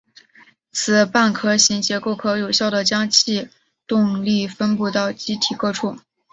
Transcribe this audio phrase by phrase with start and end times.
[0.71, 3.49] 此半壳型结构可有效的将气
[3.85, 5.95] 动力分布到机体各处。